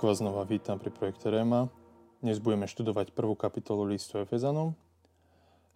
Tak 0.00 0.16
vás 0.16 0.24
znova 0.24 0.48
vítam 0.48 0.80
pri 0.80 0.88
projekte 0.88 1.28
Réma. 1.28 1.68
Dnes 2.24 2.40
budeme 2.40 2.64
študovať 2.64 3.12
prvú 3.12 3.36
kapitolu 3.36 3.84
listu 3.84 4.16
Efezanom. 4.16 4.72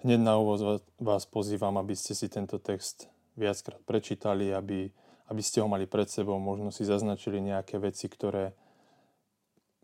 Hneď 0.00 0.16
na 0.16 0.40
úvod 0.40 0.80
vás 0.96 1.28
pozývam, 1.28 1.76
aby 1.76 1.92
ste 1.92 2.16
si 2.16 2.32
tento 2.32 2.56
text 2.56 3.12
viackrát 3.36 3.84
prečítali, 3.84 4.48
aby, 4.48 4.88
aby 5.28 5.42
ste 5.44 5.60
ho 5.60 5.68
mali 5.68 5.84
pred 5.84 6.08
sebou, 6.08 6.40
možno 6.40 6.72
si 6.72 6.88
zaznačili 6.88 7.36
nejaké 7.44 7.76
veci, 7.76 8.08
ktoré, 8.08 8.56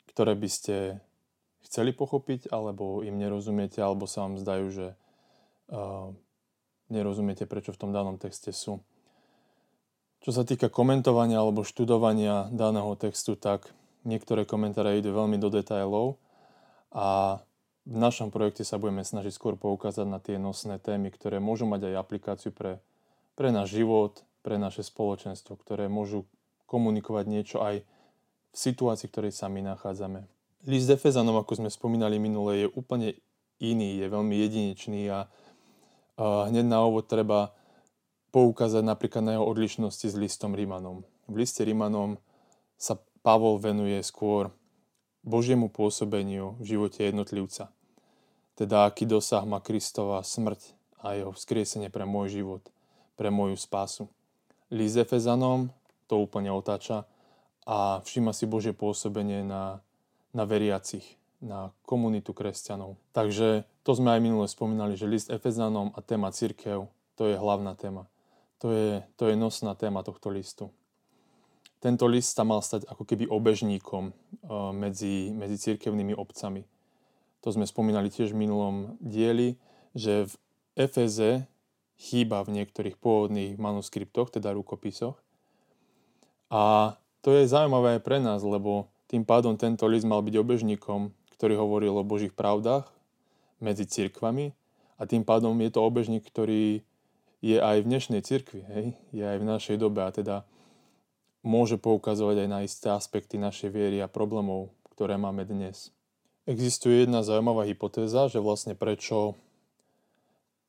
ktoré 0.09 0.33
by 0.33 0.49
ste 0.49 1.05
chceli 1.69 1.93
pochopiť, 1.93 2.49
alebo 2.49 3.05
im 3.05 3.21
nerozumiete, 3.21 3.85
alebo 3.85 4.09
sa 4.09 4.25
vám 4.25 4.41
zdajú, 4.41 4.67
že 4.73 4.87
uh, 5.69 6.17
nerozumiete, 6.89 7.45
prečo 7.45 7.77
v 7.77 7.81
tom 7.85 7.93
danom 7.93 8.17
texte 8.17 8.57
sú. 8.57 8.81
Čo 10.25 10.33
sa 10.33 10.49
týka 10.49 10.73
komentovania 10.73 11.45
alebo 11.45 11.61
študovania 11.61 12.49
daného 12.49 12.97
textu, 12.97 13.37
tak 13.37 13.77
Niektoré 14.05 14.49
komentáre 14.49 14.97
idú 14.97 15.13
veľmi 15.13 15.37
do 15.37 15.53
detajlov 15.53 16.17
a 16.91 17.39
v 17.85 17.97
našom 17.97 18.33
projekte 18.33 18.65
sa 18.65 18.81
budeme 18.81 19.05
snažiť 19.05 19.33
skôr 19.33 19.57
poukázať 19.57 20.07
na 20.09 20.21
tie 20.21 20.37
nosné 20.37 20.81
témy, 20.81 21.13
ktoré 21.13 21.41
môžu 21.41 21.69
mať 21.69 21.93
aj 21.93 21.95
aplikáciu 22.01 22.53
pre, 22.53 22.81
pre 23.37 23.53
náš 23.53 23.77
život, 23.77 24.25
pre 24.41 24.57
naše 24.57 24.85
spoločenstvo, 24.85 25.57
ktoré 25.61 25.89
môžu 25.89 26.25
komunikovať 26.69 27.25
niečo 27.29 27.59
aj 27.61 27.85
v 28.51 28.57
situácii, 28.57 29.09
v 29.09 29.13
ktorej 29.13 29.33
sa 29.37 29.53
my 29.53 29.61
nachádzame. 29.75 30.25
List 30.69 30.93
Efezanom, 30.93 31.41
ako 31.41 31.65
sme 31.65 31.71
spomínali 31.73 32.21
minule, 32.21 32.65
je 32.65 32.73
úplne 32.73 33.17
iný, 33.61 34.01
je 34.01 34.07
veľmi 34.09 34.35
jedinečný 34.37 35.09
a, 35.09 35.29
a 36.21 36.49
hneď 36.49 36.69
na 36.69 36.85
úvod 36.85 37.09
treba 37.09 37.53
poukázať 38.31 38.85
napríklad 38.85 39.23
na 39.25 39.33
jeho 39.37 39.47
odlišnosti 39.49 40.07
s 40.09 40.17
listom 40.17 40.55
Rímanom. 40.55 41.03
V 41.27 41.35
liste 41.37 41.65
Rímanom 41.65 42.21
sa 42.81 43.01
Pavol 43.21 43.61
venuje 43.61 44.01
skôr 44.01 44.49
Božiemu 45.21 45.69
pôsobeniu 45.69 46.57
v 46.57 46.77
živote 46.77 47.05
jednotlivca. 47.05 47.69
Teda 48.57 48.89
aký 48.89 49.05
dosah 49.05 49.45
má 49.45 49.61
Kristova 49.61 50.25
smrť 50.25 50.73
a 51.05 51.17
jeho 51.17 51.33
vzkriesenie 51.33 51.93
pre 51.93 52.09
môj 52.09 52.41
život, 52.41 52.65
pre 53.21 53.29
moju 53.29 53.61
spásu. 53.61 54.09
Líz 54.73 54.97
Efezanom 54.97 55.69
to 56.09 56.17
úplne 56.17 56.49
otáča 56.49 57.05
a 57.69 58.01
všíma 58.01 58.33
si 58.33 58.49
Božie 58.49 58.73
pôsobenie 58.73 59.45
na, 59.45 59.85
na 60.33 60.49
veriacich, 60.49 61.05
na 61.45 61.77
komunitu 61.85 62.33
kresťanov. 62.33 62.97
Takže 63.13 63.69
to 63.85 63.93
sme 63.93 64.17
aj 64.17 64.21
minule 64.25 64.49
spomínali, 64.49 64.97
že 64.97 65.05
list 65.05 65.29
Efezanom 65.29 65.93
a 65.93 66.01
téma 66.01 66.33
církev, 66.33 66.89
to 67.21 67.29
je 67.29 67.37
hlavná 67.37 67.77
téma. 67.77 68.09
To 68.65 68.73
je, 68.73 69.05
to 69.21 69.29
je 69.29 69.37
nosná 69.37 69.77
téma 69.77 70.01
tohto 70.01 70.33
listu 70.33 70.73
tento 71.81 72.05
list 72.05 72.37
sa 72.37 72.45
mal 72.45 72.61
stať 72.61 72.85
ako 72.87 73.09
keby 73.09 73.27
obežníkom 73.27 74.13
eh, 74.13 74.15
medzi, 74.77 75.33
medzi 75.33 75.57
cirkevnými 75.57 76.13
obcami. 76.15 76.69
To 77.41 77.49
sme 77.49 77.65
spomínali 77.65 78.13
tiež 78.13 78.37
v 78.37 78.45
minulom 78.45 79.01
dieli, 79.01 79.57
že 79.97 80.29
v 80.29 80.33
Efeze 80.77 81.49
chýba 81.97 82.45
v 82.45 82.61
niektorých 82.61 83.01
pôvodných 83.01 83.57
manuskriptoch, 83.57 84.33
teda 84.33 84.53
rukopisoch. 84.53 85.17
A 86.53 86.95
to 87.21 87.37
je 87.37 87.49
zaujímavé 87.49 87.97
aj 87.97 88.03
pre 88.05 88.17
nás, 88.21 88.41
lebo 88.41 88.89
tým 89.09 89.25
pádom 89.25 89.57
tento 89.57 89.85
list 89.89 90.09
mal 90.09 90.25
byť 90.25 90.35
obežníkom, 90.41 91.13
ktorý 91.37 91.57
hovoril 91.61 91.97
o 91.97 92.05
Božích 92.05 92.33
pravdách 92.33 92.89
medzi 93.61 93.85
cirkvami 93.85 94.57
a 94.97 95.09
tým 95.09 95.25
pádom 95.25 95.57
je 95.61 95.71
to 95.73 95.81
obežník, 95.81 96.25
ktorý 96.25 96.85
je 97.41 97.57
aj 97.57 97.85
v 97.85 97.89
dnešnej 97.89 98.21
cirkvi, 98.21 98.61
hej? 98.69 98.87
je 99.17 99.25
aj 99.25 99.37
v 99.41 99.49
našej 99.49 99.77
dobe 99.81 100.05
a 100.05 100.13
teda 100.13 100.45
môže 101.41 101.81
poukazovať 101.81 102.47
aj 102.47 102.49
na 102.49 102.61
isté 102.65 102.89
aspekty 102.93 103.41
našej 103.41 103.73
viery 103.73 103.99
a 104.05 104.11
problémov, 104.11 104.73
ktoré 104.93 105.17
máme 105.17 105.49
dnes. 105.49 105.93
Existuje 106.45 107.05
jedna 107.05 107.25
zaujímavá 107.25 107.65
hypotéza, 107.69 108.29
že 108.29 108.43
vlastne 108.43 108.77
prečo 108.77 109.37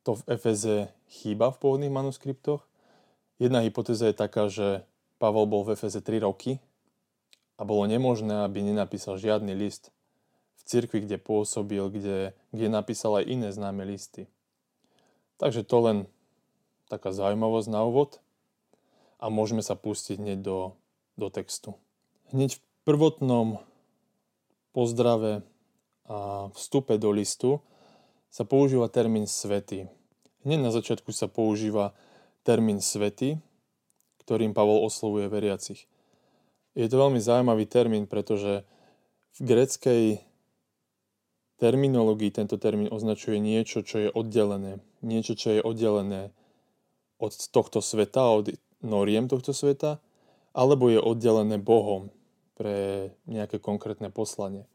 to 0.02 0.18
v 0.18 0.36
Efeze 0.36 0.76
chýba 1.08 1.52
v 1.52 1.60
pôvodných 1.60 1.92
manuskriptoch. 1.92 2.64
Jedna 3.38 3.62
hypotéza 3.62 4.10
je 4.10 4.16
taká, 4.16 4.46
že 4.50 4.86
Pavol 5.18 5.46
bol 5.46 5.62
v 5.66 5.78
Efeze 5.78 6.02
3 6.02 6.22
roky 6.22 6.58
a 7.58 7.62
bolo 7.62 7.86
nemožné, 7.86 8.42
aby 8.42 8.64
nenapísal 8.64 9.18
žiadny 9.20 9.54
list 9.54 9.94
v 10.58 10.62
cirkvi, 10.66 11.06
kde 11.06 11.18
pôsobil, 11.18 11.82
kde, 11.90 12.34
kde 12.50 12.66
napísal 12.70 13.22
aj 13.22 13.28
iné 13.30 13.48
známe 13.50 13.82
listy. 13.86 14.26
Takže 15.38 15.66
to 15.66 15.76
len 15.82 15.98
taká 16.86 17.10
zaujímavosť 17.10 17.68
na 17.70 17.82
úvod 17.82 18.22
a 19.22 19.30
môžeme 19.30 19.62
sa 19.62 19.78
pustiť 19.78 20.18
hneď 20.18 20.38
do, 20.42 20.74
do 21.14 21.30
textu. 21.30 21.78
Hneď 22.34 22.58
v 22.58 22.60
prvotnom 22.82 23.62
pozdrave 24.74 25.46
a 26.10 26.50
vstupe 26.58 26.98
do 26.98 27.14
listu 27.14 27.62
sa 28.34 28.42
používa 28.42 28.90
termín 28.90 29.30
svety. 29.30 29.86
Hneď 30.42 30.58
na 30.58 30.74
začiatku 30.74 31.14
sa 31.14 31.30
používa 31.30 31.94
termín 32.42 32.82
svety, 32.82 33.38
ktorým 34.26 34.50
Pavol 34.50 34.82
oslovuje 34.82 35.30
veriacich. 35.30 35.86
Je 36.74 36.90
to 36.90 36.98
veľmi 36.98 37.22
zaujímavý 37.22 37.70
termín, 37.70 38.10
pretože 38.10 38.66
v 39.38 39.40
greckej 39.46 40.04
terminológii 41.62 42.34
tento 42.34 42.58
termín 42.58 42.90
označuje 42.90 43.38
niečo, 43.38 43.86
čo 43.86 44.08
je 44.08 44.08
oddelené. 44.10 44.82
Niečo, 45.04 45.38
čo 45.38 45.54
je 45.54 45.60
oddelené 45.62 46.34
od 47.22 47.30
tohto 47.54 47.78
sveta, 47.78 48.34
od 48.34 48.50
noriem 48.82 49.30
tohto 49.30 49.54
sveta, 49.54 50.02
alebo 50.52 50.92
je 50.92 51.00
oddelené 51.00 51.56
Bohom 51.56 52.12
pre 52.58 53.08
nejaké 53.24 53.56
konkrétne 53.56 54.12
poslanie. 54.12 54.68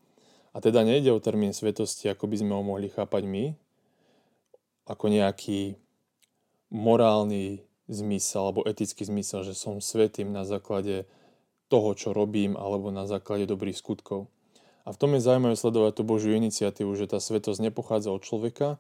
A 0.56 0.64
teda 0.64 0.82
nejde 0.82 1.14
o 1.14 1.22
termín 1.22 1.54
svetosti, 1.54 2.10
ako 2.10 2.26
by 2.26 2.36
sme 2.42 2.52
ho 2.58 2.64
mohli 2.66 2.90
chápať 2.90 3.30
my, 3.30 3.54
ako 4.90 5.06
nejaký 5.12 5.78
morálny 6.74 7.62
zmysel 7.88 8.52
alebo 8.52 8.66
etický 8.66 9.06
zmysel, 9.06 9.46
že 9.46 9.54
som 9.54 9.80
svetým 9.80 10.34
na 10.34 10.44
základe 10.44 11.08
toho, 11.68 11.94
čo 11.94 12.16
robím, 12.16 12.56
alebo 12.56 12.90
na 12.90 13.06
základe 13.06 13.48
dobrých 13.48 13.78
skutkov. 13.78 14.32
A 14.88 14.96
v 14.96 15.00
tom 15.00 15.12
je 15.16 15.24
zaujímavé 15.24 15.60
sledovať 15.60 16.00
tú 16.00 16.04
Božiu 16.08 16.32
iniciatívu, 16.40 16.96
že 16.96 17.12
tá 17.12 17.20
svetosť 17.20 17.60
nepochádza 17.60 18.08
od 18.08 18.24
človeka, 18.24 18.80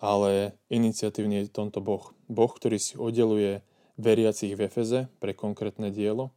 ale 0.00 0.56
iniciatívne 0.72 1.44
je 1.44 1.52
tomto 1.52 1.84
Boh. 1.84 2.16
Boh, 2.26 2.48
ktorý 2.48 2.80
si 2.80 2.96
oddeluje 2.96 3.60
veriacich 4.00 4.56
v 4.56 4.68
Efeze 4.68 5.00
pre 5.20 5.36
konkrétne 5.36 5.92
dielo. 5.92 6.32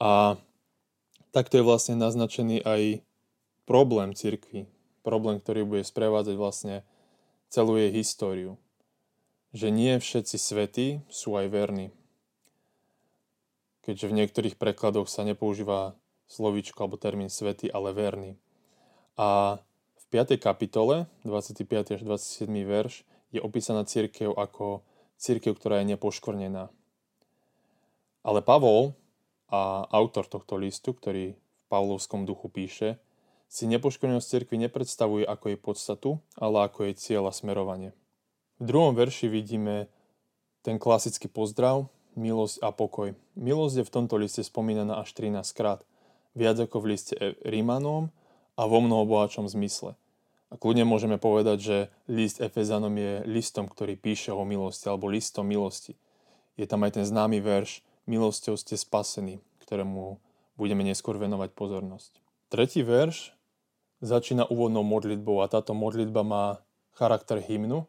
A 0.00 0.40
takto 1.32 1.60
je 1.60 1.64
vlastne 1.64 1.96
naznačený 1.96 2.64
aj 2.64 2.82
problém 3.68 4.16
cirkvi. 4.16 4.66
Problém, 5.00 5.40
ktorý 5.40 5.64
bude 5.64 5.84
sprevádzať 5.84 6.36
vlastne 6.36 6.76
celú 7.48 7.76
jej 7.80 7.92
históriu. 7.92 8.60
Že 9.56 9.68
nie 9.72 9.92
všetci 9.96 10.36
svetí 10.36 10.86
sú 11.08 11.34
aj 11.36 11.46
verní. 11.50 11.88
Keďže 13.80 14.06
v 14.12 14.16
niektorých 14.22 14.56
prekladoch 14.60 15.08
sa 15.08 15.24
nepoužíva 15.24 15.96
slovíčko 16.30 16.86
alebo 16.86 17.00
termín 17.00 17.32
svety, 17.32 17.72
ale 17.72 17.90
verný. 17.90 18.38
A 19.18 19.58
v 19.98 20.04
5. 20.12 20.38
kapitole, 20.38 21.10
25. 21.26 21.98
až 21.98 22.00
27. 22.06 22.46
verš, 22.62 23.02
je 23.34 23.40
opísaná 23.42 23.82
církev 23.82 24.34
ako 24.34 24.82
církev, 25.20 25.52
ktorá 25.54 25.84
je 25.84 25.92
nepoškvrnená. 25.94 26.72
Ale 28.24 28.40
Pavol 28.40 28.96
a 29.52 29.84
autor 29.92 30.24
tohto 30.24 30.56
listu, 30.56 30.96
ktorý 30.96 31.36
v 31.36 31.64
Pavlovskom 31.68 32.24
duchu 32.24 32.48
píše, 32.48 32.96
si 33.50 33.66
nepoškvrnenosť 33.66 34.26
cirkvi 34.30 34.56
nepredstavuje 34.62 35.26
ako 35.26 35.44
jej 35.52 35.60
podstatu, 35.60 36.10
ale 36.38 36.64
ako 36.64 36.88
jej 36.88 36.94
cieľ 36.96 37.28
a 37.28 37.32
smerovanie. 37.34 37.92
V 38.62 38.64
druhom 38.64 38.94
verši 38.94 39.26
vidíme 39.26 39.90
ten 40.62 40.78
klasický 40.78 41.26
pozdrav, 41.26 41.90
milosť 42.14 42.62
a 42.62 42.70
pokoj. 42.70 43.16
Milosť 43.34 43.82
je 43.82 43.86
v 43.88 43.94
tomto 43.94 44.14
liste 44.20 44.44
spomínaná 44.44 45.02
až 45.02 45.10
13 45.16 45.42
krát, 45.56 45.82
viac 46.36 46.62
ako 46.62 46.76
v 46.84 46.88
liste 46.94 47.14
Rímanom 47.42 48.14
a 48.54 48.62
vo 48.68 48.78
mnoho 48.78 49.08
bohačom 49.08 49.50
zmysle. 49.50 49.98
A 50.50 50.58
kľudne 50.58 50.82
môžeme 50.82 51.14
povedať, 51.14 51.58
že 51.62 51.76
list 52.10 52.42
Efezanom 52.42 52.90
je 52.98 53.22
listom, 53.30 53.70
ktorý 53.70 53.94
píše 53.94 54.34
o 54.34 54.42
milosti, 54.42 54.90
alebo 54.90 55.06
listom 55.06 55.46
milosti. 55.46 55.94
Je 56.58 56.66
tam 56.66 56.82
aj 56.82 56.98
ten 56.98 57.06
známy 57.06 57.38
verš 57.38 57.86
milosťou 58.10 58.58
ste 58.58 58.74
spasení, 58.74 59.38
ktorému 59.62 60.18
budeme 60.58 60.82
neskôr 60.82 61.14
venovať 61.14 61.54
pozornosť. 61.54 62.18
Tretí 62.50 62.82
verš 62.82 63.30
začína 64.02 64.50
úvodnou 64.50 64.82
modlitbou 64.82 65.38
a 65.38 65.46
táto 65.46 65.70
modlitba 65.70 66.26
má 66.26 66.44
charakter 66.98 67.38
hymnu. 67.38 67.86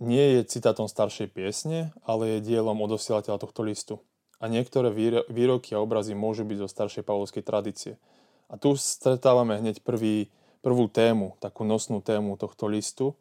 Nie 0.00 0.40
je 0.40 0.48
citátom 0.48 0.88
staršej 0.88 1.28
piesne, 1.28 1.92
ale 2.08 2.40
je 2.40 2.48
dielom 2.48 2.80
odosielateľa 2.80 3.36
tohto 3.36 3.60
listu. 3.60 4.00
A 4.40 4.48
niektoré 4.48 4.88
výroky 5.28 5.76
a 5.76 5.84
obrazy 5.84 6.16
môžu 6.16 6.48
byť 6.48 6.64
zo 6.64 6.68
staršej 6.72 7.04
pavlovskej 7.04 7.44
tradície. 7.44 8.00
A 8.48 8.56
tu 8.56 8.72
stretávame 8.80 9.60
hneď 9.60 9.84
prvý, 9.84 10.32
prvú 10.60 10.88
tému, 10.88 11.36
takú 11.40 11.64
nosnú 11.64 12.04
tému 12.04 12.36
tohto 12.36 12.68
listu, 12.68 13.16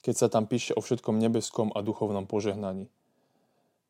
keď 0.00 0.14
sa 0.16 0.26
tam 0.32 0.48
píše 0.48 0.74
o 0.74 0.80
všetkom 0.82 1.20
nebeskom 1.20 1.70
a 1.76 1.84
duchovnom 1.84 2.26
požehnaní. 2.26 2.90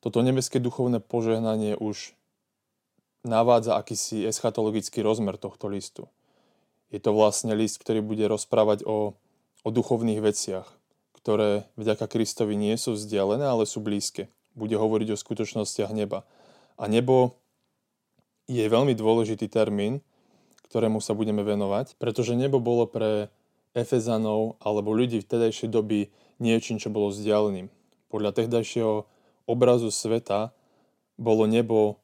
Toto 0.00 0.24
nebeské 0.24 0.58
duchovné 0.58 1.00
požehnanie 1.00 1.76
už 1.76 2.16
navádza 3.20 3.76
akýsi 3.76 4.24
eschatologický 4.24 5.04
rozmer 5.04 5.36
tohto 5.36 5.68
listu. 5.68 6.08
Je 6.88 6.98
to 6.98 7.12
vlastne 7.12 7.52
list, 7.52 7.78
ktorý 7.78 8.00
bude 8.00 8.24
rozprávať 8.26 8.82
o, 8.88 9.14
o 9.62 9.68
duchovných 9.68 10.24
veciach, 10.24 10.66
ktoré 11.20 11.68
vďaka 11.76 12.08
Kristovi 12.08 12.56
nie 12.56 12.74
sú 12.80 12.96
vzdialené, 12.96 13.44
ale 13.44 13.68
sú 13.68 13.84
blízke. 13.84 14.32
Bude 14.56 14.74
hovoriť 14.80 15.14
o 15.14 15.20
skutočnostiach 15.20 15.92
neba. 15.94 16.26
A 16.80 16.88
nebo 16.88 17.38
je 18.50 18.64
veľmi 18.66 18.96
dôležitý 18.96 19.46
termín, 19.46 20.02
ktorému 20.70 21.02
sa 21.02 21.18
budeme 21.18 21.42
venovať, 21.42 21.98
pretože 21.98 22.38
nebo 22.38 22.62
bolo 22.62 22.86
pre 22.86 23.28
Efezanov 23.74 24.56
alebo 24.62 24.94
ľudí 24.94 25.22
v 25.22 25.30
tedajšej 25.30 25.68
doby 25.70 26.10
niečím, 26.38 26.78
čo 26.78 26.94
bolo 26.94 27.10
vzdialeným. 27.10 27.68
Podľa 28.10 28.30
tehdajšieho 28.38 29.06
obrazu 29.50 29.90
sveta 29.90 30.54
bolo 31.18 31.44
nebo 31.50 31.98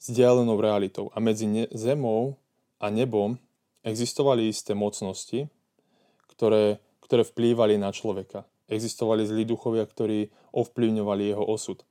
vzdialenou 0.00 0.56
realitou 0.56 1.12
a 1.12 1.20
medzi 1.20 1.68
zemou 1.72 2.40
a 2.80 2.88
nebom 2.88 3.40
Existovali 3.88 4.50
isté 4.50 4.74
mocnosti, 4.74 5.48
ktoré, 6.28 6.82
ktoré 7.00 7.22
vplývali 7.24 7.80
na 7.80 7.94
človeka. 7.94 8.44
Existovali 8.68 9.24
zlí 9.24 9.48
duchovia, 9.48 9.88
ktorí 9.88 10.28
ovplyvňovali 10.52 11.32
jeho 11.32 11.40
osud. 11.46 11.86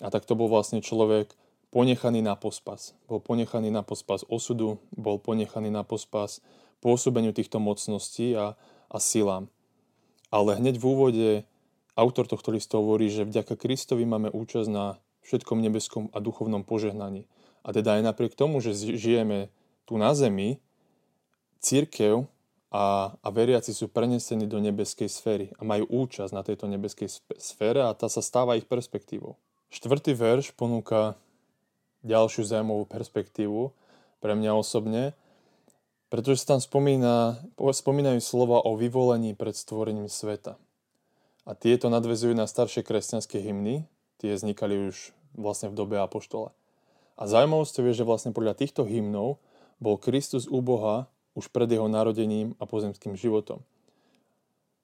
A 0.00 0.08
tak 0.08 0.24
to 0.24 0.32
bol 0.32 0.48
vlastne 0.48 0.80
človek 0.80 1.34
ponechaný 1.72 2.20
na 2.20 2.36
pospas. 2.36 2.92
Bol 3.08 3.24
ponechaný 3.24 3.72
na 3.72 3.80
pospas 3.80 4.22
osudu, 4.28 4.78
bol 4.92 5.16
ponechaný 5.16 5.72
na 5.72 5.82
pospas 5.82 6.44
pôsobeniu 6.84 7.32
týchto 7.32 7.56
mocností 7.58 8.36
a, 8.36 8.54
a 8.92 8.96
silám. 9.00 9.48
Ale 10.28 10.60
hneď 10.60 10.76
v 10.76 10.84
úvode 10.84 11.28
autor 11.96 12.28
tohto 12.28 12.52
listu 12.52 12.76
hovorí, 12.76 13.08
že 13.08 13.24
vďaka 13.24 13.56
Kristovi 13.56 14.04
máme 14.04 14.28
účasť 14.28 14.68
na 14.68 15.00
všetkom 15.24 15.64
nebeskom 15.64 16.12
a 16.12 16.20
duchovnom 16.20 16.62
požehnaní. 16.62 17.24
A 17.64 17.72
teda 17.72 17.96
aj 17.96 18.02
napriek 18.04 18.36
tomu, 18.36 18.60
že 18.60 18.76
žijeme 18.76 19.48
tu 19.88 19.96
na 19.96 20.12
zemi, 20.12 20.60
Církev 21.62 22.26
a, 22.74 23.14
a 23.22 23.28
veriaci 23.30 23.70
sú 23.70 23.86
prenesení 23.86 24.50
do 24.50 24.58
nebeskej 24.58 25.06
sféry 25.06 25.54
a 25.54 25.62
majú 25.62 25.86
účasť 25.86 26.34
na 26.34 26.42
tejto 26.42 26.66
nebeskej 26.66 27.06
sfére 27.38 27.86
a 27.86 27.94
tá 27.94 28.10
sa 28.10 28.18
stáva 28.18 28.58
ich 28.58 28.66
perspektívou. 28.66 29.38
Štvrtý 29.70 30.18
verš 30.18 30.58
ponúka 30.58 31.14
ďalšiu 32.02 32.46
zaujímavú 32.46 32.86
perspektívu 32.86 33.74
pre 34.22 34.32
mňa 34.38 34.52
osobne, 34.54 35.14
pretože 36.12 36.44
sa 36.44 36.54
tam 36.54 36.60
spomína, 36.60 37.40
spomínajú 37.56 38.20
slova 38.20 38.60
o 38.60 38.76
vyvolení 38.76 39.32
pred 39.32 39.56
stvorením 39.56 40.12
sveta. 40.12 40.60
A 41.42 41.58
tieto 41.58 41.90
nadvezujú 41.90 42.36
na 42.36 42.46
staršie 42.46 42.86
kresťanské 42.86 43.42
hymny, 43.42 43.88
tie 44.22 44.36
vznikali 44.36 44.92
už 44.92 45.10
vlastne 45.34 45.72
v 45.72 45.78
dobe 45.78 45.98
Apoštola. 45.98 46.54
A 47.18 47.22
zaujímavosťou 47.26 47.88
je, 47.90 47.98
že 47.98 48.06
vlastne 48.06 48.30
podľa 48.30 48.60
týchto 48.60 48.86
hymnov 48.86 49.42
bol 49.82 49.98
Kristus 49.98 50.46
u 50.46 50.62
Boha 50.62 51.10
už 51.34 51.48
pred 51.50 51.66
jeho 51.66 51.88
narodením 51.88 52.54
a 52.60 52.68
pozemským 52.68 53.16
životom. 53.16 53.64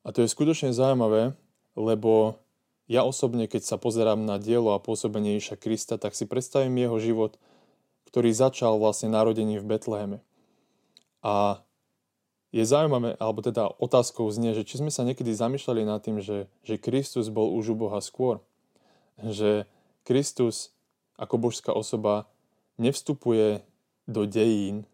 A 0.02 0.10
to 0.10 0.24
je 0.24 0.32
skutočne 0.32 0.72
zaujímavé, 0.72 1.36
lebo 1.76 2.40
ja 2.88 3.04
osobne, 3.04 3.44
keď 3.44 3.68
sa 3.68 3.76
pozerám 3.76 4.24
na 4.24 4.40
dielo 4.40 4.72
a 4.72 4.80
pôsobenie 4.80 5.36
Iša 5.36 5.60
Krista, 5.60 6.00
tak 6.00 6.16
si 6.16 6.24
predstavím 6.24 6.80
jeho 6.80 6.96
život, 6.96 7.32
ktorý 8.08 8.32
začal 8.32 8.80
vlastne 8.80 9.12
narodením 9.12 9.60
v 9.60 9.76
Betleheme. 9.76 10.18
A 11.20 11.60
je 12.48 12.64
zaujímavé, 12.64 13.20
alebo 13.20 13.44
teda 13.44 13.68
otázkou 13.76 14.24
znie, 14.32 14.56
že 14.56 14.64
či 14.64 14.80
sme 14.80 14.88
sa 14.88 15.04
niekedy 15.04 15.36
zamýšľali 15.36 15.84
nad 15.84 16.00
tým, 16.00 16.24
že, 16.24 16.48
že 16.64 16.80
Kristus 16.80 17.28
bol 17.28 17.52
už 17.52 17.76
u 17.76 17.76
Boha 17.76 18.00
skôr. 18.00 18.40
Že 19.20 19.68
Kristus 20.08 20.72
ako 21.20 21.36
božská 21.36 21.76
osoba 21.76 22.24
nevstupuje 22.80 23.60
do 24.08 24.24
dejín 24.24 24.88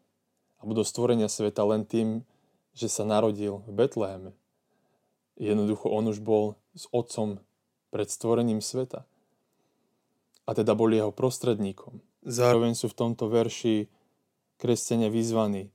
alebo 0.58 0.74
do 0.74 0.82
stvorenia 0.82 1.30
sveta 1.30 1.62
len 1.62 1.86
tým, 1.86 2.26
že 2.74 2.90
sa 2.90 3.06
narodil 3.06 3.62
v 3.70 3.86
Betleheme. 3.86 4.34
Jednoducho 5.38 5.86
on 5.86 6.10
už 6.10 6.18
bol 6.18 6.58
s 6.74 6.90
otcom 6.90 7.38
pred 7.94 8.10
stvorením 8.10 8.58
sveta. 8.58 9.06
A 10.44 10.50
teda 10.58 10.74
bol 10.74 10.90
jeho 10.90 11.14
prostredníkom. 11.14 12.02
Zároveň 12.26 12.74
sú 12.74 12.90
v 12.90 12.98
tomto 12.98 13.30
verši 13.30 13.86
kresťania 14.58 15.14
vyzvaní, 15.14 15.70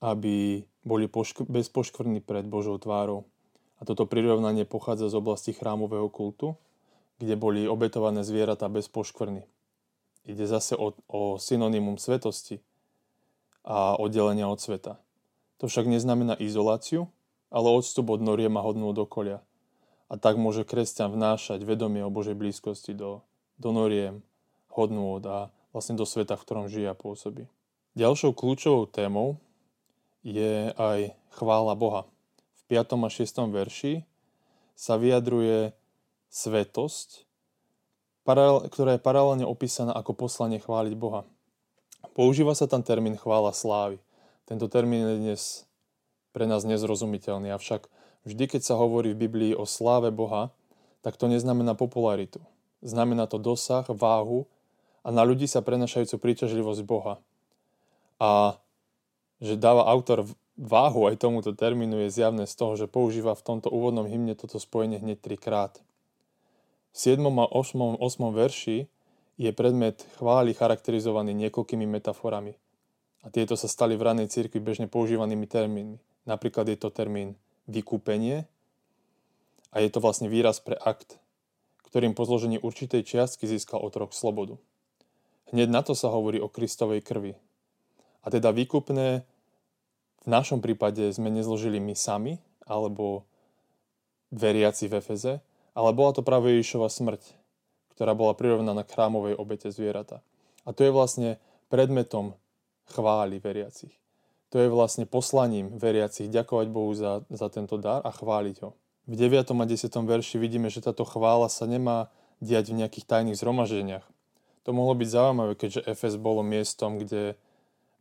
aby 0.00 0.64
boli 0.80 1.12
pošk- 1.12 1.44
bez 1.44 1.68
poškvrny 1.68 2.24
pred 2.24 2.48
Božou 2.48 2.80
tvárou. 2.80 3.28
A 3.76 3.84
toto 3.84 4.08
prirovnanie 4.08 4.64
pochádza 4.64 5.12
z 5.12 5.20
oblasti 5.20 5.52
chrámového 5.52 6.08
kultu, 6.08 6.56
kde 7.20 7.36
boli 7.36 7.68
obetované 7.68 8.24
zvieratá 8.24 8.72
bez 8.72 8.88
poškvrny. 8.88 9.44
Ide 10.24 10.48
zase 10.48 10.72
o, 10.80 10.96
o 11.06 11.36
synonymum 11.36 12.00
svetosti, 12.00 12.64
a 13.62 13.94
oddelenia 13.98 14.50
od 14.50 14.58
sveta. 14.58 14.98
To 15.62 15.70
však 15.70 15.86
neznamená 15.86 16.34
izoláciu, 16.42 17.06
ale 17.46 17.70
odstup 17.70 18.10
od 18.10 18.20
noriem 18.22 18.50
a 18.58 18.64
hodnú 18.64 18.90
od 18.90 18.98
okolia. 19.06 19.38
A 20.12 20.20
tak 20.20 20.36
môže 20.36 20.68
kresťan 20.68 21.08
vnášať 21.08 21.64
vedomie 21.64 22.04
o 22.04 22.12
Božej 22.12 22.36
blízkosti 22.36 22.92
do, 22.92 23.24
do 23.56 23.72
noriem, 23.72 24.20
hodnú 24.68 25.16
od 25.16 25.24
a 25.24 25.38
vlastne 25.72 25.96
do 25.96 26.04
sveta, 26.04 26.36
v 26.36 26.44
ktorom 26.44 26.68
žije 26.68 26.92
a 26.92 26.96
pôsobí. 26.96 27.48
Ďalšou 27.96 28.36
kľúčovou 28.36 28.84
témou 28.92 29.40
je 30.20 30.68
aj 30.76 31.16
chvála 31.32 31.72
Boha. 31.72 32.04
V 32.60 32.76
5. 32.76 32.92
a 32.92 33.08
6. 33.08 33.56
verši 33.56 34.04
sa 34.76 35.00
vyjadruje 35.00 35.72
svetosť, 36.28 37.24
ktorá 38.68 38.96
je 38.96 39.04
paralelne 39.04 39.48
opísaná 39.48 39.96
ako 39.96 40.12
poslanie 40.12 40.60
chváliť 40.60 40.92
Boha. 40.92 41.24
Používa 42.12 42.52
sa 42.52 42.68
tam 42.68 42.84
termín 42.84 43.16
chvála 43.16 43.56
slávy. 43.56 43.96
Tento 44.44 44.68
termín 44.68 45.08
je 45.08 45.16
dnes 45.16 45.42
pre 46.36 46.44
nás 46.44 46.64
nezrozumiteľný, 46.64 47.52
avšak 47.52 47.88
vždy, 48.26 48.44
keď 48.46 48.62
sa 48.62 48.74
hovorí 48.78 49.14
v 49.14 49.22
Biblii 49.28 49.52
o 49.54 49.66
sláve 49.66 50.10
Boha, 50.14 50.54
tak 51.02 51.18
to 51.18 51.26
neznamená 51.26 51.74
popularitu. 51.74 52.38
Znamená 52.82 53.26
to 53.30 53.38
dosah, 53.38 53.86
váhu 53.86 54.46
a 55.02 55.10
na 55.10 55.22
ľudí 55.26 55.50
sa 55.50 55.62
prenašajúcu 55.62 56.18
príťažlivosť 56.18 56.82
Boha. 56.86 57.18
A 58.22 58.58
že 59.42 59.58
dáva 59.58 59.86
autor 59.90 60.26
váhu 60.54 61.10
aj 61.10 61.18
tomuto 61.18 61.50
termínu 61.50 62.06
je 62.06 62.14
zjavné 62.22 62.46
z 62.46 62.54
toho, 62.54 62.78
že 62.78 62.86
používa 62.86 63.34
v 63.34 63.42
tomto 63.42 63.66
úvodnom 63.66 64.06
hymne 64.06 64.38
toto 64.38 64.62
spojenie 64.62 65.02
hneď 65.02 65.18
trikrát. 65.18 65.82
V 66.94 66.96
7. 67.18 67.18
a 67.26 67.46
8. 67.50 67.98
8. 67.98 68.02
verši 68.30 68.86
je 69.40 69.50
predmet 69.50 70.06
chvály 70.20 70.54
charakterizovaný 70.54 71.34
niekoľkými 71.34 71.88
metaforami. 71.88 72.54
A 73.22 73.30
tieto 73.30 73.58
sa 73.58 73.66
stali 73.66 73.98
v 73.98 74.06
ranej 74.06 74.30
cirkvi 74.30 74.62
bežne 74.62 74.86
používanými 74.86 75.46
termínmi. 75.50 75.98
Napríklad 76.26 76.70
je 76.70 76.78
to 76.78 76.94
termín 76.94 77.34
vykúpenie 77.70 78.46
a 79.72 79.76
je 79.80 79.88
to 79.88 80.02
vlastne 80.02 80.28
výraz 80.28 80.60
pre 80.60 80.76
akt, 80.76 81.18
ktorým 81.88 82.16
po 82.16 82.24
zložení 82.24 82.60
určitej 82.60 83.04
čiastky 83.04 83.44
získal 83.48 83.80
otrok 83.80 84.16
slobodu. 84.16 84.56
Hneď 85.52 85.68
na 85.68 85.84
to 85.84 85.92
sa 85.92 86.08
hovorí 86.08 86.40
o 86.40 86.48
Kristovej 86.48 87.04
krvi. 87.04 87.36
A 88.24 88.32
teda 88.32 88.54
výkupné 88.54 89.26
v 90.22 90.26
našom 90.30 90.62
prípade 90.62 91.10
sme 91.12 91.28
nezložili 91.28 91.82
my 91.82 91.92
sami, 91.98 92.38
alebo 92.64 93.26
veriaci 94.32 94.88
v 94.88 95.02
Efeze, 95.02 95.44
ale 95.76 95.90
bola 95.92 96.16
to 96.16 96.24
práve 96.24 96.54
Ježišova 96.56 96.88
smrť, 96.88 97.22
ktorá 97.92 98.16
bola 98.16 98.32
prirovnaná 98.32 98.86
k 98.86 98.92
chrámovej 98.96 99.36
obete 99.36 99.68
zvierata. 99.68 100.24
A 100.64 100.72
to 100.72 100.86
je 100.86 100.94
vlastne 100.94 101.36
predmetom 101.68 102.38
chvály 102.88 103.42
veriacich. 103.42 104.01
To 104.52 104.60
je 104.60 104.68
vlastne 104.68 105.08
poslaním 105.08 105.72
veriacich 105.80 106.28
ďakovať 106.28 106.66
Bohu 106.68 106.92
za, 106.92 107.24
za 107.32 107.48
tento 107.48 107.80
dar 107.80 108.04
a 108.04 108.12
chváliť 108.12 108.56
ho. 108.60 108.76
V 109.08 109.14
9. 109.16 109.48
a 109.48 109.64
10. 109.64 109.88
verši 109.88 110.36
vidíme, 110.36 110.68
že 110.68 110.84
táto 110.84 111.08
chvála 111.08 111.48
sa 111.48 111.64
nemá 111.64 112.12
diať 112.44 112.70
v 112.70 112.84
nejakých 112.84 113.08
tajných 113.08 113.40
zhromaždeniach. 113.40 114.04
To 114.62 114.70
mohlo 114.70 114.94
byť 114.94 115.08
zaujímavé, 115.08 115.52
keďže 115.58 115.88
Efes 115.88 116.14
bolo 116.20 116.44
miestom, 116.46 117.00
kde 117.00 117.34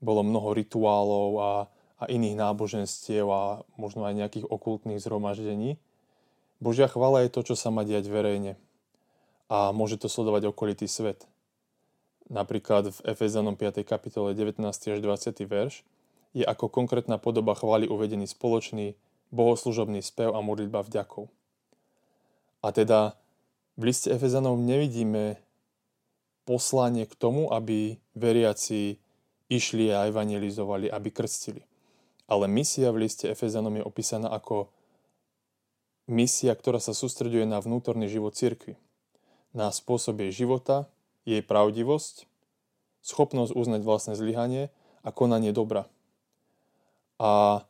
bolo 0.03 0.22
mnoho 0.22 0.53
rituálov 0.53 1.31
a, 1.39 1.51
a 1.98 2.03
iných 2.05 2.38
náboženstiev 2.38 3.25
a 3.25 3.65
možno 3.79 4.05
aj 4.05 4.17
nejakých 4.17 4.46
okultných 4.46 5.01
zhromaždení. 5.01 5.81
Božia 6.62 6.86
chvála 6.86 7.25
je 7.25 7.34
to, 7.34 7.41
čo 7.41 7.55
sa 7.58 7.74
má 7.74 7.81
diať 7.81 8.05
verejne, 8.12 8.60
a 9.50 9.74
môže 9.74 9.98
to 9.98 10.05
sledovať 10.05 10.53
okolitý 10.53 10.86
svet. 10.86 11.25
napríklad 12.29 12.93
v 12.93 13.00
Efezanom 13.10 13.58
5. 13.58 13.81
kapitole 13.81 14.38
19. 14.38 14.62
až 14.70 15.00
20. 15.01 15.41
verš, 15.50 15.81
je 16.32 16.48
ako 16.48 16.72
konkrétna 16.72 17.20
podoba 17.20 17.56
chvály 17.56 17.88
uvedený 17.88 18.28
spoločný 18.28 18.96
bohoslužobný 19.32 20.04
spev 20.04 20.32
a 20.36 20.40
modlitba 20.44 20.84
vďakov. 20.84 21.28
A 22.62 22.68
teda 22.72 23.16
v 23.80 23.90
liste 23.90 24.12
Efezanov 24.12 24.60
nevidíme 24.60 25.40
poslanie 26.44 27.08
k 27.08 27.16
tomu, 27.16 27.50
aby 27.50 27.98
veriaci 28.14 29.00
išli 29.52 29.92
a 29.92 30.08
evangelizovali, 30.08 30.88
aby 30.88 31.10
krstili. 31.12 31.64
Ale 32.32 32.48
misia 32.48 32.92
v 32.96 33.08
liste 33.08 33.28
Efezanom 33.28 33.76
je 33.76 33.84
opísaná 33.84 34.32
ako 34.32 34.72
misia, 36.08 36.56
ktorá 36.56 36.80
sa 36.80 36.96
sústreduje 36.96 37.44
na 37.44 37.60
vnútorný 37.60 38.08
život 38.08 38.36
cirkvi. 38.36 38.80
Na 39.52 39.68
spôsob 39.72 40.24
jej 40.24 40.44
života, 40.46 40.88
jej 41.28 41.44
pravdivosť, 41.44 42.28
schopnosť 43.04 43.52
uznať 43.52 43.82
vlastné 43.84 44.14
zlyhanie 44.16 44.72
a 45.04 45.10
konanie 45.12 45.52
dobra. 45.52 45.92
A 47.22 47.62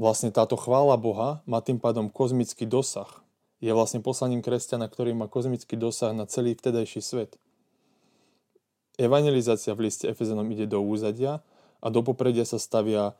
vlastne 0.00 0.32
táto 0.32 0.56
chvála 0.56 0.96
Boha 0.96 1.44
má 1.44 1.60
tým 1.60 1.76
pádom 1.76 2.08
kozmický 2.08 2.64
dosah. 2.64 3.20
Je 3.60 3.68
vlastne 3.68 4.00
poslaním 4.00 4.40
kresťana, 4.40 4.88
ktorý 4.88 5.12
má 5.12 5.28
kozmický 5.28 5.76
dosah 5.76 6.16
na 6.16 6.24
celý 6.24 6.56
vtedajší 6.56 7.04
svet. 7.04 7.36
Evangelizácia 8.96 9.76
v 9.76 9.92
liste 9.92 10.08
Efezanom 10.08 10.48
ide 10.48 10.64
do 10.64 10.80
úzadia 10.80 11.44
a 11.84 11.86
do 11.92 12.00
popredia 12.00 12.48
sa 12.48 12.56
stavia 12.56 13.12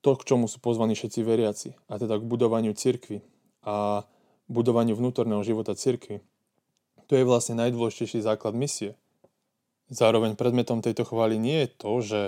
to, 0.00 0.16
k 0.16 0.32
čomu 0.32 0.48
sú 0.48 0.64
pozvaní 0.64 0.96
všetci 0.96 1.20
veriaci, 1.20 1.68
a 1.92 2.00
teda 2.00 2.16
k 2.16 2.24
budovaniu 2.24 2.72
cirkvy 2.72 3.20
a 3.60 4.08
budovaniu 4.48 4.96
vnútorného 4.96 5.44
života 5.44 5.76
cirkvy. 5.76 6.24
To 7.04 7.12
je 7.18 7.28
vlastne 7.28 7.60
najdôležitejší 7.60 8.24
základ 8.24 8.56
misie. 8.56 8.96
Zároveň 9.92 10.38
predmetom 10.40 10.80
tejto 10.80 11.04
chvály 11.04 11.36
nie 11.36 11.66
je 11.66 11.68
to, 11.68 11.92
že, 12.00 12.22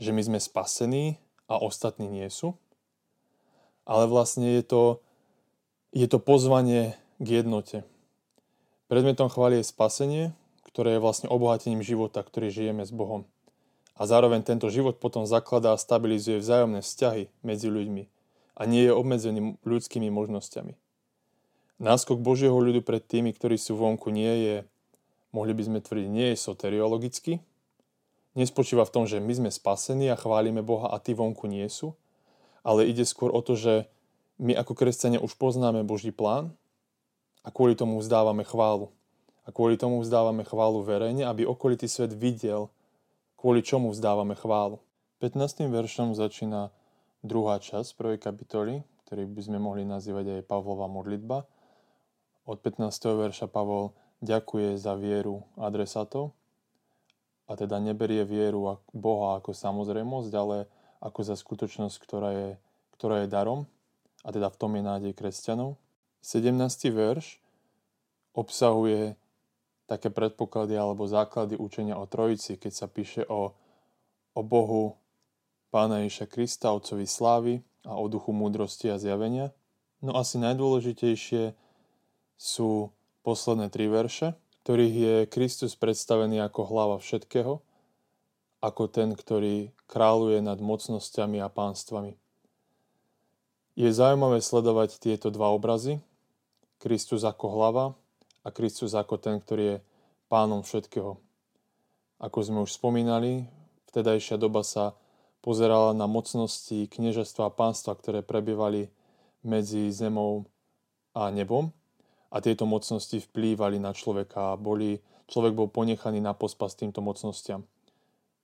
že 0.00 0.10
my 0.10 0.22
sme 0.24 0.38
spasení 0.42 1.20
a 1.48 1.58
ostatní 1.58 2.06
nie 2.06 2.28
sú, 2.28 2.54
ale 3.88 4.04
vlastne 4.06 4.46
je 4.60 4.62
to, 4.62 4.82
je 5.96 6.06
to 6.06 6.20
pozvanie 6.20 6.94
k 7.18 7.42
jednote. 7.42 7.82
Predmetom 8.86 9.32
chvály 9.32 9.60
je 9.60 9.72
spasenie, 9.72 10.24
ktoré 10.62 10.96
je 10.96 11.04
vlastne 11.04 11.32
obohatením 11.32 11.82
života, 11.82 12.20
ktorý 12.20 12.52
žijeme 12.52 12.84
s 12.84 12.92
Bohom 12.92 13.24
a 13.98 14.06
zároveň 14.06 14.46
tento 14.46 14.70
život 14.70 15.02
potom 15.02 15.26
zakladá 15.26 15.74
a 15.74 15.82
stabilizuje 15.82 16.38
vzájomné 16.38 16.80
vzťahy 16.86 17.26
medzi 17.42 17.66
ľuďmi 17.66 18.06
a 18.54 18.62
nie 18.64 18.86
je 18.86 18.94
obmedzený 18.94 19.58
ľudskými 19.66 20.06
možnosťami. 20.08 20.78
Náskok 21.82 22.22
Božieho 22.22 22.54
ľudu 22.54 22.82
pred 22.82 23.02
tými, 23.02 23.34
ktorí 23.34 23.58
sú 23.58 23.74
vonku, 23.74 24.10
nie 24.14 24.34
je, 24.46 24.56
mohli 25.34 25.54
by 25.54 25.62
sme 25.66 25.78
tvrdiť, 25.82 26.08
nie 26.10 26.34
je 26.34 26.42
soteriologický, 26.42 27.42
nespočíva 28.38 28.86
v 28.86 28.94
tom, 28.94 29.04
že 29.04 29.18
my 29.18 29.34
sme 29.34 29.50
spasení 29.50 30.06
a 30.08 30.16
chválime 30.16 30.62
Boha 30.62 30.94
a 30.94 31.02
tí 31.02 31.12
vonku 31.12 31.50
nie 31.50 31.66
sú, 31.66 31.98
ale 32.62 32.86
ide 32.86 33.02
skôr 33.02 33.34
o 33.34 33.42
to, 33.42 33.58
že 33.58 33.90
my 34.38 34.54
ako 34.54 34.78
kresťania 34.78 35.18
už 35.18 35.34
poznáme 35.34 35.82
Boží 35.82 36.14
plán 36.14 36.54
a 37.42 37.50
kvôli 37.50 37.74
tomu 37.74 37.98
vzdávame 37.98 38.46
chválu. 38.46 38.94
A 39.42 39.50
kvôli 39.50 39.74
tomu 39.80 39.98
vzdávame 39.98 40.44
chválu 40.46 40.84
verejne, 40.84 41.26
aby 41.26 41.42
okolitý 41.42 41.88
svet 41.88 42.14
videl, 42.14 42.70
kvôli 43.34 43.64
čomu 43.64 43.90
vzdávame 43.90 44.38
chválu. 44.38 44.78
15. 45.18 45.66
veršom 45.66 46.14
začína 46.14 46.70
druhá 47.26 47.58
časť 47.58 47.98
prvej 47.98 48.22
kapitoly, 48.22 48.86
ktorý 49.08 49.26
by 49.26 49.40
sme 49.42 49.58
mohli 49.58 49.82
nazývať 49.82 50.38
aj 50.38 50.46
Pavlova 50.46 50.86
modlitba. 50.86 51.48
Od 52.46 52.58
15. 52.60 52.86
verša 53.18 53.50
Pavol 53.50 53.96
ďakuje 54.22 54.78
za 54.78 54.94
vieru 54.94 55.42
adresátov 55.58 56.37
a 57.48 57.56
teda 57.56 57.80
neberie 57.80 58.22
vieru 58.28 58.76
Boha 58.92 59.40
ako 59.40 59.56
samozrejmosť, 59.56 60.32
ale 60.36 60.68
ako 61.00 61.20
za 61.24 61.34
skutočnosť, 61.34 61.96
ktorá 62.04 62.30
je, 62.36 62.50
ktorá 63.00 63.24
je 63.24 63.32
darom 63.32 63.64
a 64.22 64.28
teda 64.28 64.52
v 64.52 64.58
tom 64.60 64.76
je 64.76 64.82
nádej 64.84 65.12
kresťanov. 65.16 65.80
17. 66.20 66.52
verš 66.92 67.40
obsahuje 68.36 69.16
také 69.88 70.12
predpoklady 70.12 70.76
alebo 70.76 71.08
základy 71.08 71.56
učenia 71.56 71.96
o 71.96 72.04
Trojici, 72.04 72.60
keď 72.60 72.72
sa 72.74 72.86
píše 72.90 73.24
o, 73.24 73.56
o 74.36 74.40
Bohu 74.44 75.00
Pána 75.72 76.04
Ježa 76.04 76.28
Krista, 76.28 76.76
Otcovi 76.76 77.08
Slávy 77.08 77.64
a 77.88 77.96
o 77.96 78.04
duchu 78.12 78.36
múdrosti 78.36 78.92
a 78.92 79.00
zjavenia. 79.00 79.56
No 80.04 80.12
asi 80.14 80.36
najdôležitejšie 80.36 81.56
sú 82.36 82.92
posledné 83.24 83.72
tri 83.72 83.88
verše, 83.88 84.36
ktorých 84.68 84.96
je 85.00 85.16
Kristus 85.32 85.72
predstavený 85.80 86.44
ako 86.44 86.68
hlava 86.68 86.96
všetkého, 87.00 87.64
ako 88.60 88.84
ten, 88.92 89.16
ktorý 89.16 89.72
kráľuje 89.88 90.44
nad 90.44 90.60
mocnosťami 90.60 91.40
a 91.40 91.48
pánstvami. 91.48 92.12
Je 93.80 93.88
zaujímavé 93.88 94.44
sledovať 94.44 95.00
tieto 95.00 95.32
dva 95.32 95.56
obrazy. 95.56 96.04
Kristus 96.84 97.24
ako 97.24 97.48
hlava 97.48 97.96
a 98.44 98.52
Kristus 98.52 98.92
ako 98.92 99.16
ten, 99.16 99.40
ktorý 99.40 99.64
je 99.64 99.76
pánom 100.28 100.60
všetkého. 100.60 101.16
Ako 102.20 102.38
sme 102.44 102.60
už 102.60 102.76
spomínali, 102.76 103.48
vtedajšia 103.88 104.36
doba 104.36 104.60
sa 104.68 104.92
pozerala 105.40 105.96
na 105.96 106.04
mocnosti 106.04 106.92
kniežestva 106.92 107.48
a 107.48 107.56
pánstva, 107.56 107.96
ktoré 107.96 108.20
prebievali 108.20 108.92
medzi 109.40 109.88
zemou 109.96 110.44
a 111.16 111.32
nebom 111.32 111.72
a 112.28 112.36
tieto 112.44 112.68
mocnosti 112.68 113.18
vplývali 113.20 113.80
na 113.80 113.96
človeka 113.96 114.54
a 114.54 114.60
boli, 114.60 115.00
človek 115.28 115.52
bol 115.56 115.68
ponechaný 115.72 116.20
na 116.20 116.36
pospas 116.36 116.76
týmto 116.76 117.00
mocnostiam. 117.00 117.64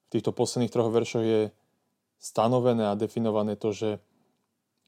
V 0.08 0.20
týchto 0.20 0.32
posledných 0.32 0.72
troch 0.72 0.88
veršoch 0.92 1.24
je 1.24 1.40
stanovené 2.20 2.88
a 2.88 2.98
definované 2.98 3.60
to, 3.60 3.74
že 3.74 3.90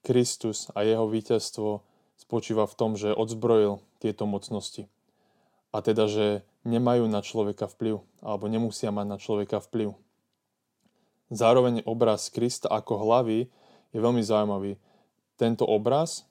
Kristus 0.01 0.71
a 0.73 0.87
jeho 0.87 1.11
víťazstvo 1.11 1.83
spočíva 2.17 2.65
v 2.65 2.77
tom, 2.79 2.97
že 2.97 3.13
odzbrojil 3.13 3.83
tieto 4.01 4.25
mocnosti 4.25 4.89
a 5.77 5.85
teda, 5.85 6.09
že 6.09 6.27
nemajú 6.65 7.05
na 7.05 7.21
človeka 7.21 7.69
vplyv 7.69 8.01
alebo 8.25 8.49
nemusia 8.49 8.89
mať 8.89 9.07
na 9.07 9.19
človeka 9.21 9.61
vplyv. 9.61 9.93
Zároveň 11.29 11.85
obraz 11.85 12.33
Krista 12.33 12.73
ako 12.73 13.03
hlavy 13.03 13.51
je 13.93 13.99
veľmi 13.99 14.25
zaujímavý. 14.25 14.81
Tento 15.37 15.69
obraz 15.69 16.25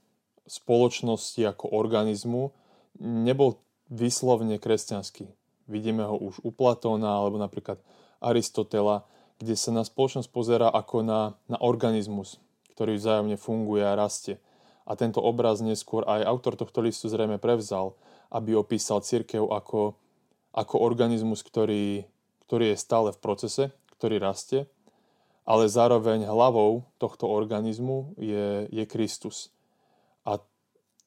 spoločnosti 0.45 1.41
ako 1.41 1.73
organizmu 1.73 2.53
nebol 3.01 3.59
vyslovne 3.89 4.61
kresťanský. 4.61 5.29
Vidíme 5.65 6.05
ho 6.05 6.15
už 6.15 6.45
u 6.45 6.53
Platóna 6.53 7.21
alebo 7.21 7.41
napríklad 7.41 7.81
Aristotela, 8.21 9.05
kde 9.41 9.57
sa 9.57 9.73
na 9.73 9.83
spoločnosť 9.83 10.29
pozera 10.29 10.69
ako 10.69 11.01
na, 11.01 11.21
na 11.49 11.57
organizmus, 11.59 12.39
ktorý 12.77 12.95
vzájomne 12.95 13.35
funguje 13.35 13.83
a 13.83 13.97
rastie. 13.97 14.37
A 14.85 14.93
tento 14.93 15.17
obraz 15.17 15.65
neskôr 15.65 16.05
aj 16.05 16.21
autor 16.29 16.53
tohto 16.55 16.85
listu 16.85 17.09
zrejme 17.09 17.41
prevzal 17.41 17.97
aby 18.35 18.51
opísal 18.57 18.99
církev 18.99 19.47
ako, 19.47 19.95
ako 20.51 20.75
organizmus, 20.83 21.39
ktorý, 21.45 22.03
ktorý 22.47 22.75
je 22.75 22.77
stále 22.83 23.09
v 23.15 23.21
procese, 23.23 23.63
ktorý 23.95 24.19
rastie, 24.19 24.67
ale 25.45 25.69
zároveň 25.69 26.25
hlavou 26.25 26.83
tohto 26.97 27.29
organizmu 27.29 28.17
je, 28.17 28.67
je 28.67 28.83
Kristus. 28.89 29.54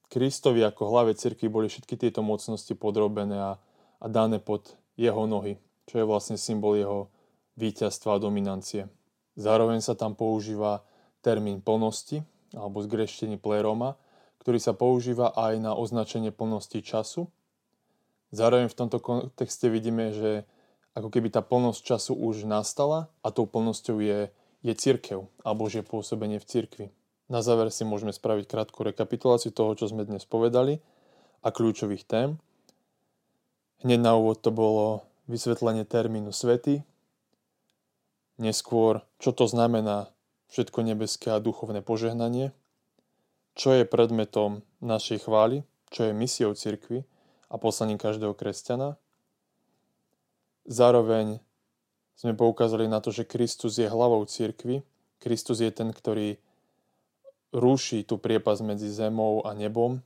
Kristovi 0.09 0.65
ako 0.65 0.89
hlave 0.89 1.13
cirkvi 1.13 1.53
boli 1.53 1.69
všetky 1.69 2.01
tieto 2.01 2.25
mocnosti 2.25 2.73
podrobené 2.73 3.37
a, 3.37 3.53
a 4.01 4.07
dané 4.09 4.41
pod 4.41 4.73
jeho 4.97 5.29
nohy, 5.29 5.61
čo 5.85 6.01
je 6.01 6.09
vlastne 6.09 6.41
symbol 6.41 6.81
jeho 6.81 7.13
víťazstva 7.61 8.17
a 8.17 8.23
dominancie. 8.23 8.89
Zároveň 9.37 9.85
sa 9.85 9.93
tam 9.93 10.17
používa 10.17 10.83
termín 11.21 11.61
plnosti 11.61 12.25
alebo 12.57 12.81
zgreštení 12.81 13.37
pleroma, 13.37 14.01
ktorý 14.41 14.59
sa 14.59 14.73
používa 14.73 15.35
aj 15.37 15.61
na 15.61 15.77
označenie 15.77 16.33
plnosti 16.33 16.81
času. 16.81 17.29
Zároveň 18.33 18.73
v 18.73 18.79
tomto 18.81 18.99
kontexte 19.05 19.69
vidíme, 19.69 20.17
že 20.17 20.49
ako 20.97 21.13
keby 21.13 21.29
tá 21.31 21.45
plnosť 21.45 21.81
času 21.85 22.13
už 22.17 22.49
nastala 22.49 23.13
a 23.23 23.29
tou 23.29 23.45
plnosťou 23.45 24.01
je, 24.01 24.33
je 24.65 24.73
církev 24.73 25.29
a 25.45 25.53
Božie 25.53 25.85
pôsobenie 25.85 26.41
v 26.41 26.49
cirkvi. 26.49 26.87
Na 27.29 27.45
záver 27.45 27.69
si 27.69 27.85
môžeme 27.85 28.13
spraviť 28.13 28.49
krátku 28.49 28.81
rekapituláciu 28.85 29.53
toho, 29.53 29.77
čo 29.77 29.89
sme 29.89 30.09
dnes 30.09 30.25
povedali 30.25 30.81
a 31.45 31.53
kľúčových 31.53 32.09
tém. 32.09 32.41
Hneď 33.85 34.01
na 34.01 34.17
úvod 34.17 34.41
to 34.41 34.49
bolo 34.49 35.05
vysvetlenie 35.29 35.85
termínu 35.85 36.33
svety, 36.33 36.83
neskôr, 38.41 39.05
čo 39.21 39.37
to 39.37 39.45
znamená 39.45 40.09
všetko 40.49 40.81
nebeské 40.83 41.31
a 41.31 41.43
duchovné 41.43 41.85
požehnanie– 41.85 42.51
čo 43.59 43.75
je 43.75 43.83
predmetom 43.83 44.63
našej 44.79 45.27
chvály, 45.27 45.67
čo 45.91 46.07
je 46.07 46.15
misiou 46.15 46.55
cirkvy 46.55 47.03
a 47.51 47.59
poslaním 47.59 47.99
každého 47.99 48.39
kresťana. 48.39 48.95
Zároveň 50.71 51.43
sme 52.15 52.39
poukázali 52.39 52.87
na 52.87 53.03
to, 53.03 53.11
že 53.11 53.27
Kristus 53.27 53.83
je 53.83 53.91
hlavou 53.91 54.23
cirkvy. 54.31 54.87
Kristus 55.19 55.59
je 55.59 55.75
ten, 55.75 55.91
ktorý 55.91 56.39
rúši 57.53 58.05
tú 58.05 58.21
priepas 58.21 58.61
medzi 58.61 58.89
zemou 58.93 59.45
a 59.45 59.57
nebom, 59.57 60.01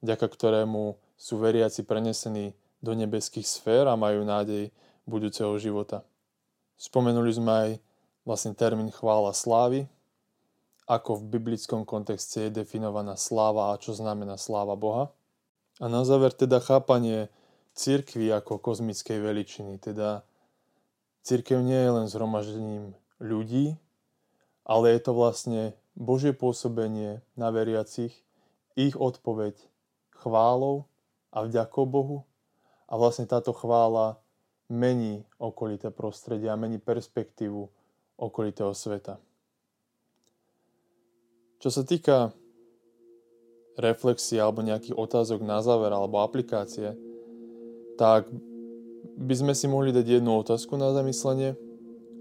vďaka 0.00 0.26
ktorému 0.26 0.96
sú 1.16 1.40
veriaci 1.40 1.84
prenesení 1.84 2.52
do 2.84 2.92
nebeských 2.92 3.44
sfér 3.44 3.88
a 3.88 3.96
majú 3.96 4.24
nádej 4.24 4.72
budúceho 5.08 5.56
života. 5.56 6.04
Spomenuli 6.76 7.32
sme 7.32 7.52
aj 7.52 7.70
vlastne 8.28 8.52
termín 8.52 8.92
chvála 8.92 9.32
slávy, 9.32 9.88
ako 10.86 11.18
v 11.18 11.38
biblickom 11.38 11.82
kontexte 11.82 12.46
je 12.46 12.62
definovaná 12.62 13.18
sláva 13.18 13.74
a 13.74 13.80
čo 13.80 13.96
znamená 13.96 14.38
sláva 14.38 14.78
Boha. 14.78 15.10
A 15.82 15.90
na 15.90 16.06
záver 16.06 16.30
teda 16.32 16.62
chápanie 16.62 17.28
církvy 17.76 18.32
ako 18.32 18.62
kozmickej 18.62 19.18
veličiny, 19.20 19.76
teda 19.82 20.24
církev 21.26 21.60
nie 21.60 21.76
je 21.76 21.90
len 21.90 22.06
zhromaždením 22.06 22.84
ľudí, 23.20 23.76
ale 24.64 24.94
je 24.96 25.00
to 25.02 25.12
vlastne 25.12 25.62
Božie 25.96 26.36
pôsobenie 26.36 27.24
na 27.40 27.48
veriacich, 27.48 28.12
ich 28.76 28.92
odpoveď 28.92 29.56
chválou 30.12 30.84
a 31.32 31.48
vďakou 31.48 31.88
Bohu. 31.88 32.28
A 32.86 33.00
vlastne 33.00 33.24
táto 33.24 33.56
chvála 33.56 34.20
mení 34.68 35.24
okolité 35.40 35.88
prostredie 35.88 36.52
a 36.52 36.60
mení 36.60 36.76
perspektívu 36.78 37.66
okolitého 38.20 38.76
sveta. 38.76 39.16
Čo 41.58 41.72
sa 41.72 41.82
týka 41.82 42.36
reflexie 43.80 44.36
alebo 44.36 44.60
nejakých 44.60 44.94
otázok 44.94 45.40
na 45.40 45.64
záver 45.64 45.90
alebo 45.90 46.20
aplikácie, 46.20 46.92
tak 47.96 48.28
by 49.16 49.34
sme 49.34 49.56
si 49.56 49.64
mohli 49.64 49.90
dať 49.90 50.20
jednu 50.20 50.36
otázku 50.44 50.76
na 50.76 50.92
zamyslenie, 50.92 51.56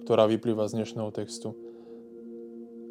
ktorá 0.08 0.32
vyplýva 0.32 0.72
z 0.72 0.80
dnešného 0.80 1.12
textu. 1.12 1.65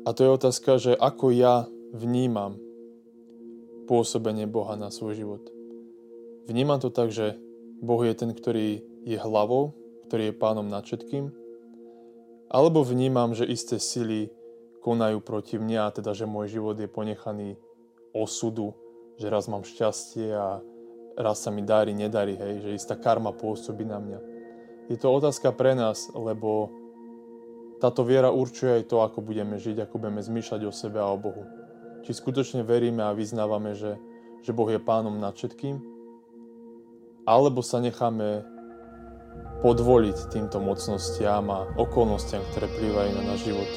A 0.05 0.13
to 0.13 0.21
je 0.21 0.37
otázka, 0.37 0.77
že 0.77 0.93
ako 0.93 1.33
ja 1.33 1.65
vnímam 1.97 2.61
pôsobenie 3.89 4.45
Boha 4.45 4.77
na 4.77 4.93
svoj 4.93 5.17
život. 5.17 5.45
Vnímam 6.45 6.77
to 6.77 6.93
tak, 6.93 7.09
že 7.09 7.41
Boh 7.81 8.01
je 8.05 8.13
ten, 8.13 8.33
ktorý 8.33 8.85
je 9.05 9.17
hlavou, 9.17 9.73
ktorý 10.09 10.33
je 10.33 10.41
pánom 10.41 10.69
nad 10.69 10.85
všetkým, 10.85 11.33
alebo 12.53 12.85
vnímam, 12.85 13.33
že 13.33 13.49
isté 13.49 13.81
sily 13.81 14.29
konajú 14.85 15.25
proti 15.25 15.57
mne 15.57 15.89
a 15.89 15.93
teda, 15.93 16.13
že 16.13 16.29
môj 16.29 16.61
život 16.61 16.77
je 16.77 16.85
ponechaný 16.85 17.57
osudu, 18.13 18.77
že 19.17 19.33
raz 19.33 19.49
mám 19.49 19.65
šťastie 19.65 20.29
a 20.37 20.61
raz 21.17 21.41
sa 21.41 21.49
mi 21.49 21.65
darí, 21.65 21.97
nedarí, 21.97 22.37
hej, 22.37 22.61
že 22.61 22.77
istá 22.77 22.95
karma 22.95 23.33
pôsobí 23.33 23.89
na 23.89 23.97
mňa. 23.97 24.21
Je 24.93 25.01
to 25.01 25.09
otázka 25.09 25.57
pre 25.57 25.73
nás, 25.73 26.13
lebo 26.13 26.69
táto 27.85 28.01
viera 28.01 28.33
určuje 28.33 28.81
aj 28.81 28.89
to, 28.89 29.05
ako 29.05 29.21
budeme 29.21 29.61
žiť, 29.61 29.85
ako 29.85 30.01
budeme 30.01 30.25
zmýšľať 30.25 30.61
o 30.65 30.73
sebe 30.73 31.05
a 31.05 31.13
o 31.13 31.21
Bohu. 31.21 31.45
Či 32.09 32.17
skutočne 32.17 32.65
veríme 32.65 33.05
a 33.05 33.13
vyznávame, 33.13 33.77
že, 33.77 34.01
že 34.41 34.57
Boh 34.57 34.73
je 34.73 34.81
pánom 34.81 35.13
nad 35.21 35.37
všetkým, 35.37 35.77
alebo 37.29 37.61
sa 37.61 37.85
necháme 37.85 38.49
podvoliť 39.61 40.33
týmto 40.33 40.65
mocnostiam 40.65 41.45
a 41.53 41.69
okolnostiam, 41.77 42.41
ktoré 42.53 42.73
plývajú 42.73 43.11
na 43.21 43.23
náš 43.29 43.53
život. 43.53 43.69